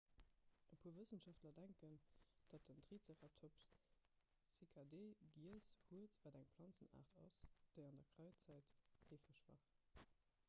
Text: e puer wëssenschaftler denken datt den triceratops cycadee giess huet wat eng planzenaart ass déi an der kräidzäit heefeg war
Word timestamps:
e 0.73 0.77
puer 0.83 0.93
wëssenschaftler 0.99 1.51
denken 1.57 1.91
datt 2.53 2.69
den 2.69 2.79
triceratops 2.87 3.67
cycadee 4.55 5.29
giess 5.35 5.69
huet 5.89 6.17
wat 6.23 6.37
eng 6.41 6.49
planzenaart 6.55 7.13
ass 7.25 7.37
déi 7.75 7.83
an 7.91 7.99
der 8.03 8.09
kräidzäit 8.17 8.73
heefeg 9.11 9.45
war 9.51 9.63